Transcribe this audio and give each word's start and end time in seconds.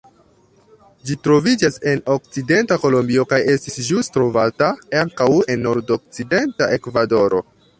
Ĝi 1.09 1.17
troviĝas 1.27 1.75
en 1.91 2.01
okcidenta 2.13 2.77
Kolombio 2.85 3.27
kaj 3.33 3.39
estis 3.57 3.77
ĵus 3.91 4.09
trovata 4.17 4.71
ankaŭ 5.03 5.29
en 5.57 5.63
nordokcidenta 5.67 6.73
Ekvadoro. 6.81 7.45